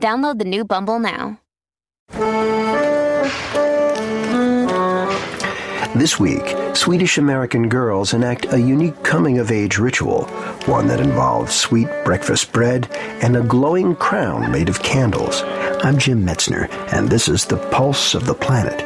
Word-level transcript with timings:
Download 0.00 0.38
the 0.38 0.44
new 0.44 0.64
Bumble 0.64 0.98
now. 1.00 1.40
This 5.96 6.20
week, 6.20 6.54
Swedish 6.76 7.18
American 7.18 7.68
girls 7.68 8.14
enact 8.14 8.52
a 8.52 8.60
unique 8.60 9.02
coming 9.02 9.38
of 9.38 9.50
age 9.50 9.78
ritual, 9.78 10.26
one 10.66 10.86
that 10.86 11.00
involves 11.00 11.52
sweet 11.52 11.88
breakfast 12.04 12.52
bread 12.52 12.88
and 13.20 13.36
a 13.36 13.42
glowing 13.42 13.96
crown 13.96 14.52
made 14.52 14.68
of 14.68 14.80
candles. 14.82 15.42
I'm 15.82 15.98
Jim 15.98 16.24
Metzner, 16.24 16.70
and 16.92 17.10
this 17.10 17.28
is 17.28 17.46
the 17.46 17.56
Pulse 17.70 18.14
of 18.14 18.26
the 18.26 18.34
Planet. 18.34 18.84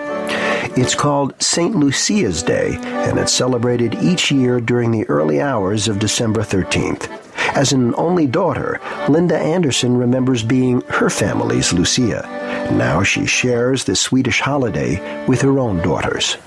It's 0.79 0.95
called 0.95 1.35
St. 1.43 1.77
Lucia's 1.77 2.43
Day, 2.43 2.79
and 2.81 3.19
it's 3.19 3.33
celebrated 3.33 3.95
each 3.97 4.31
year 4.31 4.59
during 4.59 4.91
the 4.91 5.07
early 5.11 5.43
hours 5.43 5.89
of 5.89 5.99
December 5.99 6.41
13th. 6.41 7.22
As 7.55 7.73
an 7.73 7.95
only 7.97 8.27
daughter, 8.27 8.81
Linda 9.09 9.39
Anderson 9.39 9.97
remembers 9.99 10.43
being 10.43 10.81
her 10.89 11.11
family's 11.11 11.73
Lucia. 11.73 12.27
Now 12.73 13.03
she 13.03 13.27
shares 13.27 13.85
the 13.85 13.95
Swedish 13.95 14.41
holiday 14.41 15.27
with 15.27 15.43
her 15.43 15.59
own 15.59 15.79
daughters. 15.83 16.39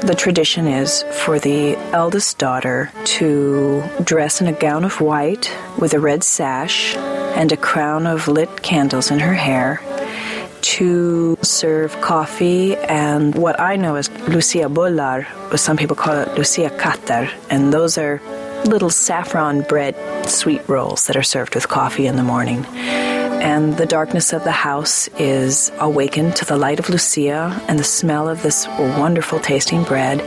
The 0.00 0.14
tradition 0.16 0.66
is 0.66 1.02
for 1.12 1.38
the 1.38 1.76
eldest 1.92 2.38
daughter 2.38 2.90
to 3.20 3.82
dress 4.02 4.40
in 4.40 4.46
a 4.46 4.52
gown 4.54 4.84
of 4.84 5.02
white 5.02 5.52
with 5.78 5.92
a 5.92 6.00
red 6.00 6.24
sash 6.24 6.96
and 6.96 7.52
a 7.52 7.56
crown 7.58 8.06
of 8.06 8.26
lit 8.26 8.62
candles 8.62 9.10
in 9.10 9.18
her 9.18 9.34
hair 9.34 9.82
to 10.62 11.36
serve 11.42 12.00
coffee 12.00 12.76
and 12.76 13.34
what 13.34 13.60
I 13.60 13.76
know 13.76 13.96
as 13.96 14.10
Lucia 14.28 14.70
Bullar, 14.70 15.26
but 15.50 15.60
some 15.60 15.76
people 15.76 15.96
call 15.96 16.16
it 16.16 16.34
Lucia 16.36 16.70
Katter, 16.70 17.30
and 17.50 17.72
those 17.72 17.98
are 17.98 18.22
little 18.64 18.90
saffron 18.90 19.62
bread 19.62 19.94
sweet 20.28 20.66
rolls 20.68 21.06
that 21.06 21.16
are 21.16 21.22
served 21.22 21.54
with 21.54 21.68
coffee 21.68 22.06
in 22.06 22.16
the 22.16 22.22
morning. 22.22 22.64
And 23.40 23.78
the 23.78 23.86
darkness 23.86 24.34
of 24.34 24.44
the 24.44 24.52
house 24.52 25.08
is 25.18 25.72
awakened 25.78 26.36
to 26.36 26.44
the 26.44 26.58
light 26.58 26.78
of 26.78 26.90
Lucia 26.90 27.58
and 27.68 27.78
the 27.78 27.84
smell 27.84 28.28
of 28.28 28.42
this 28.42 28.66
wonderful 28.78 29.40
tasting 29.40 29.82
bread 29.82 30.20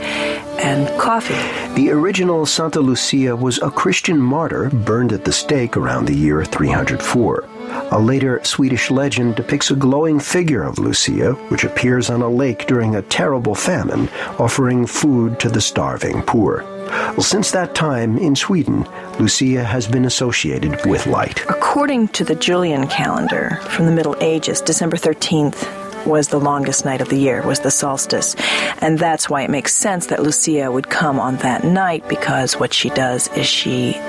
and 0.60 0.88
coffee. 1.00 1.34
The 1.74 1.90
original 1.90 2.44
Santa 2.44 2.80
Lucia 2.80 3.36
was 3.36 3.62
a 3.62 3.70
Christian 3.70 4.18
martyr 4.18 4.68
burned 4.70 5.12
at 5.12 5.24
the 5.24 5.32
stake 5.32 5.76
around 5.76 6.06
the 6.06 6.14
year 6.14 6.44
304. 6.44 7.48
A 7.92 7.98
later 7.98 8.40
Swedish 8.44 8.90
legend 8.90 9.36
depicts 9.36 9.70
a 9.70 9.76
glowing 9.76 10.18
figure 10.18 10.64
of 10.64 10.78
Lucia, 10.78 11.34
which 11.50 11.64
appears 11.64 12.10
on 12.10 12.20
a 12.20 12.28
lake 12.28 12.66
during 12.66 12.96
a 12.96 13.02
terrible 13.02 13.54
famine, 13.54 14.08
offering 14.38 14.86
food 14.86 15.38
to 15.40 15.48
the 15.48 15.60
starving 15.60 16.20
poor. 16.22 16.62
Well, 16.86 17.22
since 17.22 17.50
that 17.52 17.74
time 17.74 18.18
in 18.18 18.36
Sweden, 18.36 18.88
Lucia 19.18 19.64
has 19.64 19.86
been 19.86 20.04
associated 20.04 20.84
with 20.86 21.06
light. 21.06 21.44
According 21.48 22.08
to 22.08 22.24
the 22.24 22.34
Julian 22.34 22.86
calendar 22.88 23.60
from 23.70 23.86
the 23.86 23.92
Middle 23.92 24.16
Ages, 24.20 24.60
December 24.60 24.96
13th 24.96 26.06
was 26.06 26.28
the 26.28 26.40
longest 26.40 26.84
night 26.84 27.00
of 27.00 27.08
the 27.08 27.16
year, 27.16 27.42
was 27.46 27.60
the 27.60 27.70
solstice. 27.70 28.34
And 28.78 28.98
that's 28.98 29.30
why 29.30 29.42
it 29.42 29.50
makes 29.50 29.74
sense 29.74 30.06
that 30.06 30.22
Lucia 30.22 30.70
would 30.70 30.90
come 30.90 31.18
on 31.18 31.36
that 31.36 31.64
night 31.64 32.06
because 32.08 32.54
what 32.54 32.74
she 32.74 32.90
does 32.90 33.28
is 33.36 33.46
she 33.46 34.00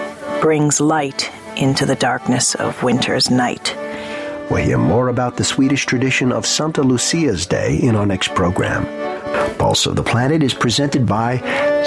brings 0.42 0.82
light 0.82 1.32
into 1.56 1.86
the 1.86 1.96
darkness 1.96 2.56
of 2.56 2.84
winter's 2.84 3.30
night. 3.30 3.76
We'll 4.50 4.64
hear 4.64 4.78
more 4.78 5.08
about 5.08 5.38
the 5.38 5.44
Swedish 5.44 5.86
tradition 5.86 6.32
of 6.32 6.46
Santa 6.46 6.84
Lucia's 6.84 7.48
Day 7.48 7.78
in 7.82 7.96
our 7.96 8.06
next 8.06 8.36
program. 8.36 8.86
Pulse 9.58 9.86
of 9.86 9.96
the 9.96 10.04
Planet 10.04 10.44
is 10.44 10.54
presented 10.54 11.06
by 11.06 11.38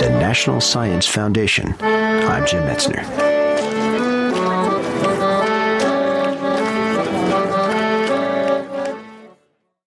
the 0.00 0.08
National 0.10 0.60
Science 0.60 1.06
Foundation. 1.06 1.74
I'm 1.80 2.46
Jim 2.46 2.62
Metzner. 2.64 3.27